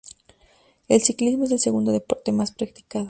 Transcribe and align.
El 0.87 0.99
Ciclismo 1.03 1.43
es 1.43 1.51
el 1.51 1.59
segundo 1.59 1.91
deporte 1.91 2.31
más 2.31 2.51
practicado. 2.51 2.99